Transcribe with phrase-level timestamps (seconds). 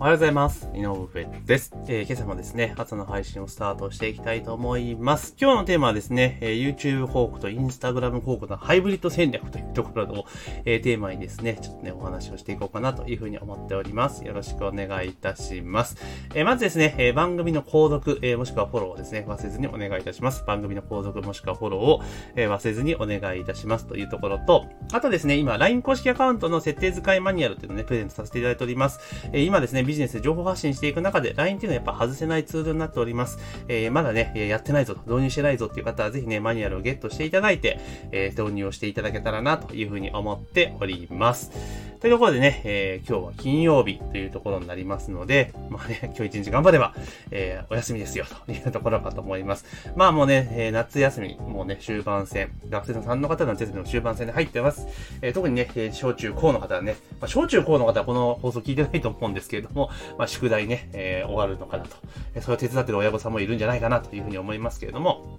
[0.00, 0.68] おはようございます。
[0.76, 1.08] 井上
[1.44, 1.72] です。
[1.88, 5.34] えー今朝もですね、朝の配信をスタートしていきたいと思います。
[5.36, 10.26] 今日のテーマはですね、えー YouTube 広告と Instagram 広告のハイブリッド戦略というところを、
[10.64, 14.24] えーテーマにですね、ちょっとね、お話をしていこうかなというふうに思っております。
[14.24, 15.96] よろしくお願いいたします。
[16.32, 20.44] えーまずですね、え番組の購読、えもしくはフォローをですね、忘れずにお願いいたします。
[20.46, 22.02] 番組の購読もしくはフォローを、
[22.36, 29.00] え忘れずにお願いいたしますというところと、あとですね、今、LINE 公式アカウントの設定使いマニュアルっていうのをね、プレゼントさせていただいております。
[29.32, 33.38] えー今ですね、ビジネスで情報発信していく中で、LINE っていうのはやっぱ外せないツールになっております。
[33.68, 37.80] えーまだね、やってないぞと、導入してないぞっていう方は、ぜひね、マニュアルをゲットしていただいて、
[38.12, 41.50] えー導入をしていただけたらな、というふうに思っております。
[42.00, 46.94] というところでね、えー今日は金曜日というところになりますので、まあね、今日一日頑張れば、
[47.32, 49.64] えーお休みですよ、というところかと思います。
[49.96, 54.86] まあもうね、えー夏休み、もうね、終盤戦、学生さんの方は夏休みの終盤戦で入ってます。
[55.22, 61.96] えー特にね、えー小中高の方はね、まあ、小中高の方はこの放送聞いてないと思うんですけれども、まあ、宿題ね、えー終わるのかなと。
[62.34, 65.37] えーそれを手伝ってる親御さんもいるんじゃないかなというふうに思いますけれども、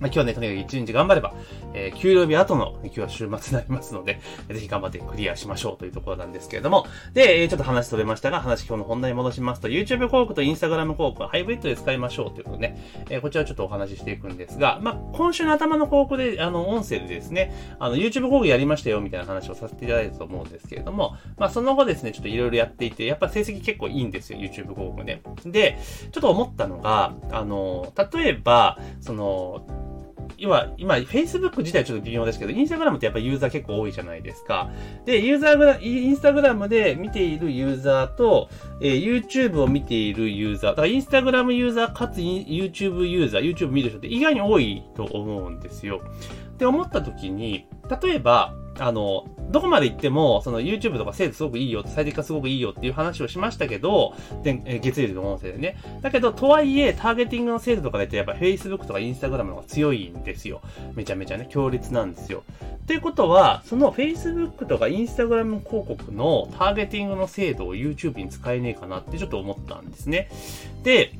[0.00, 1.34] まあ、今日はね、とにかく一日頑張れば、
[1.74, 25.20] えー給料日後の、今日は週末になりますので、ぜひ頑張ってクリアしましょうというところなんですけれども、で、えちょっと話それましたが、話今日の本題に戻しますと、YouTube 広告と Instagram 広告はハイブリッドで使いましょうということでね、えーこちらちょっとお話ししていくんですが、まあ、今週の頭の広告で、あの、音声でですね、あの、YouTube 広告やりましたよみたいな話をさせていただいたと思うんですけれども、まあ、その後ですね、ちょっといろいろやっていて、やっぱ成績結構いいんですよ、YouTube 広告ね。
[25.44, 25.78] で、
[26.12, 29.89] ちょっと思ったのが、あの、例えば、その、
[30.40, 34.70] 要は、今、Facebook 自体ちょっと微妙ですけど、Instagram ってやっぱユーザー結構多いじゃないですか。
[35.04, 38.48] で、ユーザーが、Instagram で見ているユーザーと、
[38.80, 46.00] えー YouTube を見ているユーザー、だから Instagram ユーザーかつ YouTube ユーザー、YouTube 見る人って意外に多いと思うんですよ。
[46.52, 47.66] って思った時に、
[48.02, 55.76] 例えば、あの、どこまで行っても、その YouTube とか精度すごくいいよ、最適化すごくいいよっていう話をしましたけど、で、え月曜日の音声でね。
[56.00, 60.62] だけど、とはいえ、ターゲティングの精度とかで言ってやっぱ Facebook とか Instagram の方が強いんですよ。
[60.94, 62.42] めちゃめちゃね、強烈なんですよ。
[62.82, 70.28] っていうことは、その Facebook とか Instagram 広告のターゲティングの精度を YouTube に使えねえかなってちょっと思ったんですね。
[70.82, 71.12] で、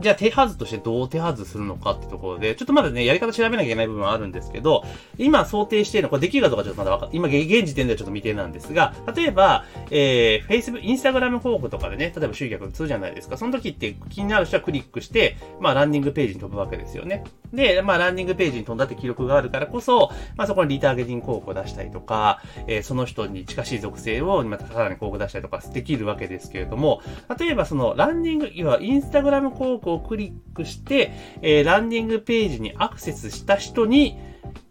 [0.00, 4.84] じゃあ手はずとしてどう手はずするのかってところで、ちょっとまだね、やり方調べなきゃいけない部分はあるんですけど、
[5.16, 13.36] 今想定しているの、これできるかどうかちょっとまだわか今現時点ではちょっと未定なんですが、例えば、えー、Facebook、Instagram 広告とかでね、例えば集客するじゃないですか。
[13.36, 17.24] その時って気になる人はクリックして、まあランディングページに飛ぶわけですよね。
[17.52, 27.02] で、まあランディングページに飛んだって記録があるからこそ、まあそこにリターゲティング広告を出したりとか、えーその人に近しい属性をまたさらに広告出したりとかできるわけですけれども、
[27.38, 31.12] 例えばそのランディング、要はインスタグラム広告をクリックして、
[31.42, 34.18] えーランディングページにアクセスした人に、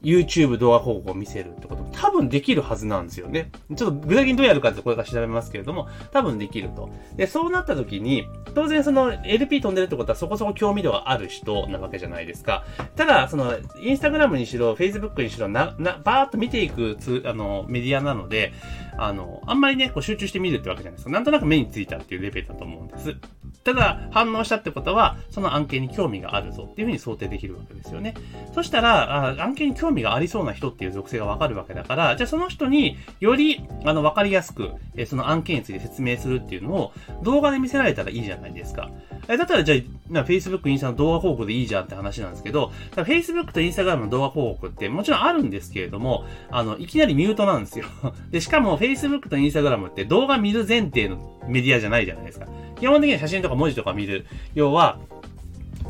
[0.04, 3.52] YouTube 動画広告を見せるってこと多分できるはずなんですよね。
[3.76, 6.90] ちょっと具体的にどうやるかってこれから調べますけれども、多分できると。
[7.16, 12.64] で、そうなった時に、当然その LP 飛んでるってことはそこそこ興味度がある人なわけじゃないですか。
[12.96, 18.54] ただ、その、インスタグラムにしろ、Facebook にしろ、な、な、バーっと見ていくつ、あの、メディアなので、
[18.98, 21.12] あの、あんまりね、こう集中して見るってわけじゃないですか。
[21.12, 23.16] なんとなく目についたっていうレベルだと思うんです。
[23.64, 28.14] ただ、反応したってことは、その案件に興味があるぞっていうふうに想定できるわけですよね。
[28.54, 36.94] そしたら、あ案件に興味がありそうな人っていう属性がわかるわけだから、じゃあその人により、あの、わかりやすく、えその案件について説明するっていうのを
[37.24, 38.90] 動画で見せられたらいいじゃないですか。
[39.28, 47.86] えだったらじゃあ、Facebook、インスタの動画広告でいいじゃんって話なんですけど、Facebook と Instagram の動画広告ってもちろんあるんですけれども、あの、いきなりミュートなんですよ。
[48.32, 52.48] で、しかも Facebook と Instagram って動画見る前提のメディアじゃないじゃないですか。
[52.80, 54.26] 基本的には写真とか文字とか見る。
[54.54, 55.00] 要は、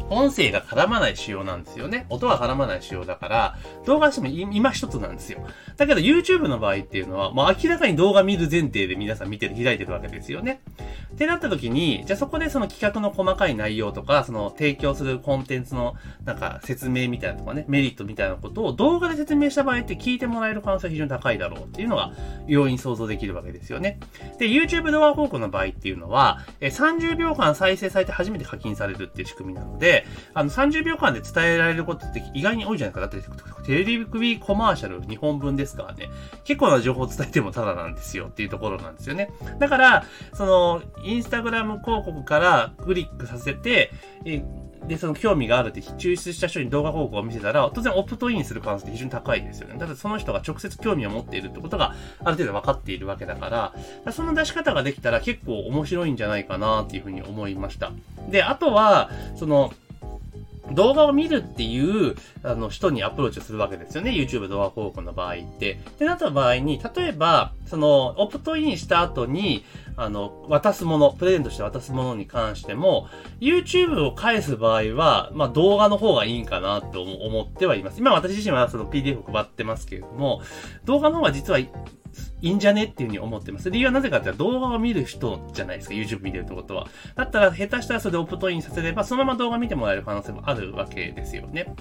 [0.09, 2.05] 音声が絡まない仕様なんですよね。
[2.09, 5.45] 音が絡まない仕様だから、動画しても今一つなんですよ。
[5.75, 10.61] だけど YouTube の場合っていうのは、もう明らかに動画見る前提で皆さん見てる、開いてるわけですよね。
[11.13, 22.13] ってなった時に、じゃあそこでその企画の細かい内容とか、その提供するコンテンツのなんか説明みたいなとかね、メリットみたいなことを動画で説明した場合って聞いてもらえる可能性が非常に高いだろうっていうのが
[22.47, 23.99] 容易に想像できるわけですよね。
[24.39, 32.97] で、YouTube 動画広告の場合っっていうのは、え30秒間再生されて初めて課金されるっていう仕組みなので、あの30秒間で伝えられることって意外に多いじゃないか。
[32.99, 33.17] なって
[33.65, 36.09] テレビコマーシャル2本分ですからね。
[36.43, 39.29] 結構な情報を伝えてもただなんですよっていうところなんですよね。
[39.59, 43.91] だから、その、インスタグラム広告からクリックさせて、
[44.25, 44.43] え
[44.87, 49.77] で、その興味があるって抽出した人に動画広告を見せたら、当然オプトインする可能性って非常に高いですよね。
[49.77, 53.73] だってその人が直接興味を持っているってことがある程度分かっているわけだから、か
[54.05, 57.91] らその出し方ができたら結構面白いんじゃないかなっていうふうに思いました。
[58.29, 59.73] で、あとは、その、
[60.71, 64.11] 動画を見るっていう、あの、人にアプローチをするわけですよね。
[64.11, 65.79] YouTube 動画広告の場合って。
[65.99, 69.65] で、なった場合に、例えば、その、オプトインした後に、
[69.95, 73.07] あの、渡すもの、プレゼントして渡すものに関しても、
[73.39, 77.99] YouTube を返す場合は、まあ、動画の方がいいんかなと思ってはいます。
[77.99, 80.41] 今私自身はその PDF を配ってますけれども、
[80.85, 81.59] 動画の方が実は
[82.41, 82.85] いいんじゃね？
[82.85, 83.71] っていうふうに思ってます。
[83.71, 86.87] 理由はなぜかって動画を見る人じゃないですか、YouTube 見てるってことは。
[87.15, 91.73] だったら、下手したらそれでオプトインさせれば、そのまま動画見てもらえる可能性もあるわけですよね。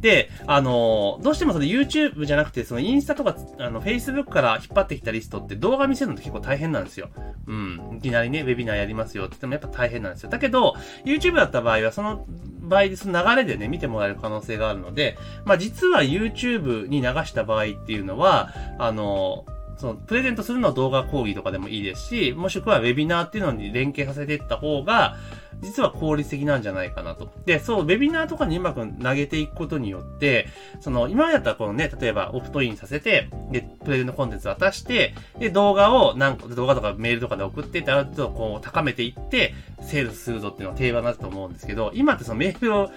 [0.00, 7.10] で、あの、どうしてもその YouTube じゃなくて、そのインスタとか、あの、Facebook から引っ張ってきたリストって動画見せるのって結構大変なんですよ。
[7.46, 7.96] うん。
[7.98, 10.30] いきなりね、ウェビナーやりますよって言ってもやっぱ大変なんですよ。
[10.30, 10.74] だけど、
[11.04, 12.24] YouTube だった場合は、その
[12.60, 19.44] 場合、その流れでね、見てもらえる可能性があるので、まあ実は YouTube に流した場合っていうのは、あの、
[19.76, 25.16] その、プレゼントするのは動画講義とかでもいいですし、もしくはウェビナーっていうのに連携させていった方が、
[25.62, 27.30] 実は効率的なんじゃないかなと。
[27.44, 30.48] で、そう、ウェビナーとかにうまく投げていくことによって、
[30.80, 42.90] その、今までだったらこのね、例えばオプトインさせて、で、プレゼントコンテンツ渡して、で、動画を何個、動画とかメールとかで送ってって、ある程度こう、高めていって、セールスするぞっていうのが定番だと思うんですけど、今ってそのメールを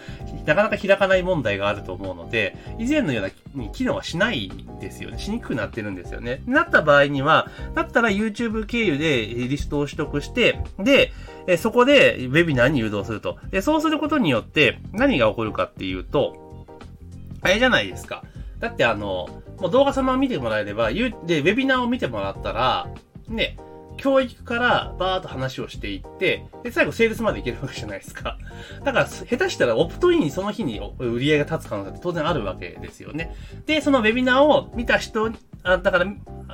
[0.46, 5.20] なかなか開かない問題があると思うので、以前のような機能はしないんですよね。
[5.20, 6.42] しにくくなってるんですよね。
[6.46, 11.12] なった場合には、だったら YouTube 経由でリストを取得して、で、
[11.48, 13.38] えそこでウェビナーに誘導すると。
[13.52, 16.66] で、そうすることによって何が起こるかっていうと、
[17.42, 18.24] あれじゃないですか。
[18.60, 22.88] だってあの、もう動画そのまま見てもらえれば、で、ウェビナーを見てもらったら、
[23.28, 23.58] ね、
[23.98, 28.38] 教育からバーっと話をしていって、で、最後セールスまでいけるわけじゃないですか。
[28.84, 33.36] だから、下手したらオプトインにその日に売り上げが立つ可能性って当然あるわけですよね。
[33.66, 35.32] で、そのウェビナーを見た人、
[35.64, 36.06] あだから、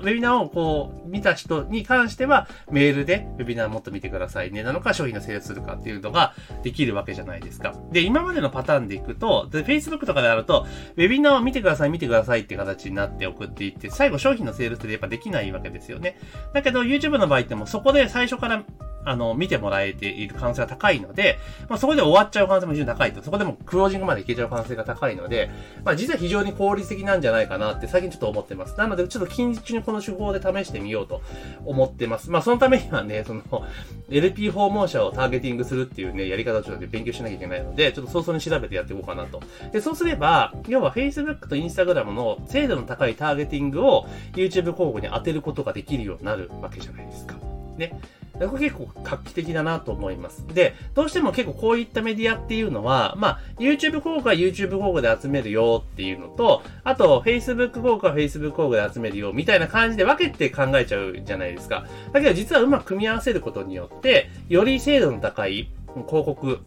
[0.05, 7.73] ウェビナーをこう、見た人に関しては、メールで、ウェビナーもっと見てくださいね、なのか、商品のセールするかっていうのができるわけじゃないですか。
[7.91, 16.17] で、今までのパターンでいくと、で、Facebook とかであると、ウェビナーを見てください、見てくださいって形になって送っていって、最後商品のセールってやっぱできないわけですよね。
[16.53, 18.63] だけど、YouTube の場合ってもそこで最初から
[19.05, 23.21] あの、見てもらえている可能性が高いので、まあ、そこで終わっちゃう可能性も非常に高いと。
[23.21, 25.49] そこでもクロージングまでいけちゃう可能性が高いので、
[25.83, 28.77] まあ、実は非常に効率的なんじゃないかなって最近ちょっと思ってます。
[28.77, 31.21] なので、ちょっと近日中にこの手法で試してみようと
[31.65, 32.31] 思ってます。
[32.31, 33.43] まあ、そのためにはね、その、
[34.09, 39.41] LP 訪問者をターゲティングするっていうね、やり方をちょっと勉強しなきゃいけないので、ちょっと早々に調べてやっていこうかなと。
[39.71, 47.35] で、そうすれば、要は Facebook と Instagram の精度の高いターゲティングを YouTube 広告に当てることができるようになるわけじゃないですか。
[47.77, 47.99] ね。
[48.39, 50.45] これ結構画期的だなと思います。
[50.47, 61.85] で、どうしても結構こういったメディアっていうのは、まあ、YouTube 広告は YouTube 広告で集めるよっていうのと、あと、Facebook 広告は Facebook 広告で集めるよみたいな感じで分けて考えちゃうじゃないですか。
[62.11, 65.69] だけど実はうまく組み合わせることによって、より精度の高い
[66.07, 66.59] 広告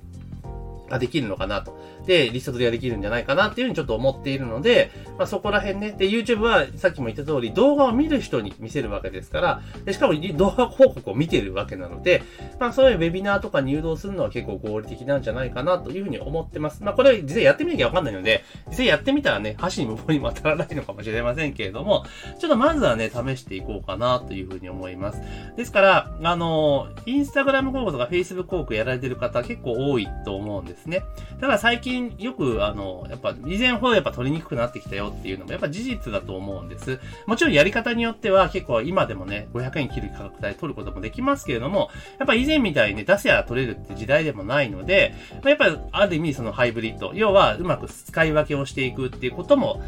[0.89, 1.79] ができるのかなと。
[2.09, 5.93] で、リスト取りができるんじゃないかなっていうふうにちょっと思っているので、まあそこら辺ね。
[5.93, 12.23] で、YouTube はさっきも言った通り動画を見る人に見せるわけですから、でしかも動画広告を見てるわけなので、
[12.59, 16.83] まあそういうウェビナーとかに誘導するのは結構合理的なんじゃないかなというふうに思ってます。
[16.83, 22.07] まあこれは実際やってみなきゃわかんないので、実際やってみたらね、箸にも棒にも当たらないのかもしれませんけれども、
[22.39, 25.21] ちょっとまずはね、試していこうかなというふうに思います。
[25.59, 31.03] ですから、あの、インスタグラム広告とか Facebook 広告やられてる方結構多いと思うんですね。
[31.41, 36.99] ただ最近よく、あの、やっぱ以前ほどやっぱ取りにくくなってきたよっていうのもやっぱ事実だと思うんです。
[37.27, 45.15] もちろんやり方によっては結構今でもね、500円切る価格帯取ることもできますけれども、やっぱ以前みたいにね、出せや取れるって時代でもないので、
[45.45, 49.83] やっぱりある意味そのハイブリッド、要はうまく使い分けをしていくっていうことも、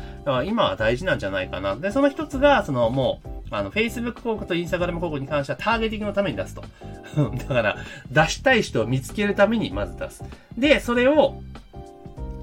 [0.47, 1.77] 今は大事なんじゃないかな。
[1.77, 6.63] で、その一つが、そのもう、あの、Facebook 広告と Instagram 広告に関してはターゲティングのために出すと。
[7.37, 7.77] だから、
[8.11, 10.25] 出したい人を見つけるためにまず出す。
[10.57, 11.43] で、それを、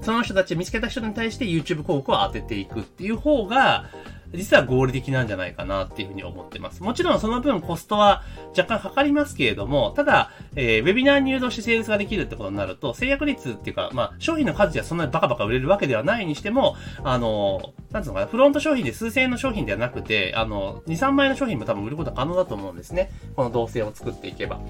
[0.08, 3.90] その人たち見つけた人に対して YouTube 広告を当てていくっていう方が、
[4.32, 6.82] 実は合理的なんじゃないかなっていうふうに思ってます。
[6.82, 8.22] もちろんその分コストは
[8.56, 23.10] 若干かかりますけれども、ただ、えー、ウェビナーに誘導してセールスができるってことになると、制約率っていうか、まあ、商品の数じゃそんなにバカバカ売れるわけではないにしても、あの、なんつうのかな、フロント商品で数千円の商品ではなくて、あの、2、3万円の商品も多分売ることは可能だと思うんですね。
[23.34, 24.60] この動線を作っていけば。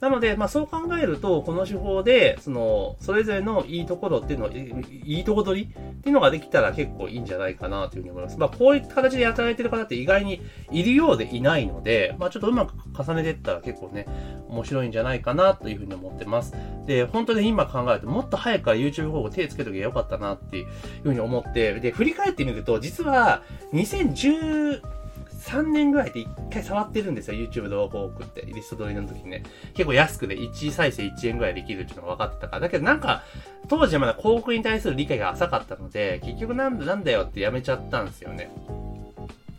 [0.00, 8.38] なので、まあそう考えると、この手法で、その、それぞれのいいところっていうのを、いいとこ取りっていうのができたら結構いいんじゃないかなというふうに思います。
[8.38, 10.40] まあこういった形で働いてる方って意外に
[10.72, 14.06] いるようでいないので、まあちょっとうまく重ねていったら結構ね、
[14.48, 16.54] 面白いんじゃないかなというふうに思ってます。
[16.86, 20.66] で、本当に今考えるともっと早くから YouTube 広告手つけときゃよかったなっていう
[21.02, 24.80] ふうに思って、で、振り返ってみると、実は2013
[25.72, 27.38] 年ぐらいで1回触ってるんですよ。
[27.38, 28.44] YouTube 動画広告って。
[28.46, 29.42] リスト取りの時にね。
[29.74, 32.60] 結構安くで1再生1円ぐらいできるっていうのが分かってたから。
[32.60, 33.22] だけどなんか、
[33.68, 38.50] 当時はまだ広告に対する理解が浅かったので、結局なんだなんだよってやめちゃったんですよね。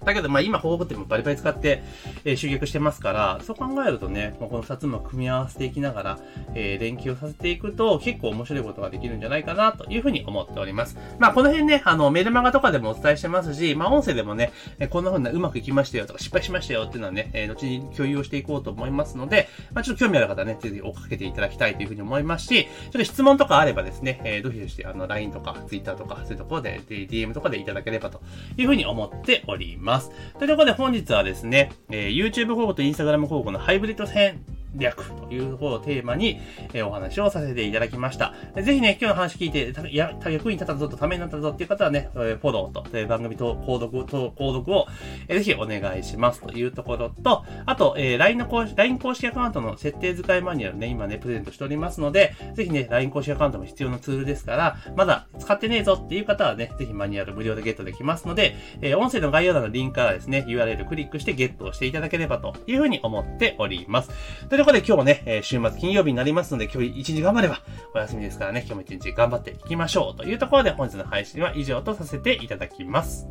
[0.05, 1.83] だけど、まあ今、広告ってもバリバリ使って、
[2.23, 6.19] えー、集客してますから、そう考えるとね、まあ、この二つも組み合わせていきながら、
[6.53, 10.97] えー、連携をさせていくと、結構面白いことができるんじゃないかな、というふうに思っております。
[11.19, 28.21] まあこの辺ね、あの、メルマガとかでもお伝えしてますし、まあ音声でもね、えー、こんな風なうまくいきましたよとか、失敗しましたよっていうのはね、えー、後に共有をしていこうと思いますので、まあちょっと興味ある方ね、ぜひ追っかけていただきたいというふうに思いますし、ちょっと質問とかあればですね、えー、どうしどし、あの、LINE とか Twitter とか、そういうところで、DM とかでいただければと
[28.57, 29.94] いうふうに思っております。
[30.39, 34.43] ということで本日はですね、えー、YouTube 広告と Instagram 広告のハイブリッド編
[34.77, 36.39] 略というところをテーマに、
[36.73, 38.33] え、お話をさせていただきました。
[38.55, 44.87] ぜひね、今日の話聞いて、いや、役に立ったぞと、ためになったぞっていう方はね、フォローと、え、番組と購読と、購読を、
[45.27, 64.09] え、ぜひお願いしますというところと、あと、えー、LINE の公式、LINE 公式アカウントの設定使いマニュアルね、今ね、プレゼントしておりますので、ぜひね、LINE 公式アカウントも必要なツールですから、まだ使ってねえぞっていう方はね、ぜひマニュアル無料でゲットできますので、え、音声の概要欄のリンクからですね、URL クリックしてゲットをしていただければというふうに思っております。
[64.49, 67.61] といういうことで今日もね、え週末金曜日になりますので、今日一日頑張れば
[67.93, 70.17] お休みですからね、今日も一日頑張っていきましょう。
[70.17, 73.27] というところで本日の配信は以上とさせていただきます。